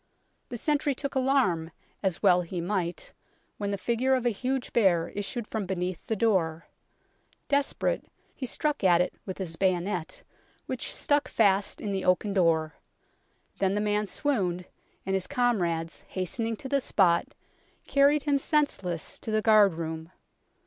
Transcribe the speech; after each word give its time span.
The 0.49 0.57
sentry 0.57 0.95
took 0.95 1.13
alarm, 1.13 1.69
as 2.01 2.23
well 2.23 2.41
he 2.41 2.59
might, 2.59 3.13
when 3.59 3.69
the 3.69 3.77
figure 3.77 4.15
of 4.15 4.25
a 4.25 4.31
huge 4.31 4.73
bear 4.73 5.09
issued 5.09 5.45
from 5.45 5.67
beneath 5.67 6.07
the 6.07 6.15
door. 6.15 6.65
Desperate, 7.47 8.03
he 8.33 8.47
struck 8.47 8.83
at 8.83 8.99
it 8.99 9.13
with 9.27 9.37
his 9.37 9.57
bayonet, 9.57 10.23
which 10.65 10.91
stuck 10.91 11.27
fast 11.27 11.79
in 11.79 11.91
the 11.91 12.03
oaken 12.03 12.33
door; 12.33 12.79
then 13.59 13.75
the 13.75 13.79
man 13.79 14.07
swooned, 14.07 14.65
and 15.05 15.13
his 15.13 15.27
comrades, 15.27 16.03
hastening 16.07 16.55
to 16.55 16.67
the 16.67 16.81
spot, 16.81 17.35
carried 17.87 18.23
him 18.23 18.39
senseless 18.39 19.19
to 19.19 19.29
the 19.29 19.43
guard 19.43 19.75
room. 19.75 20.11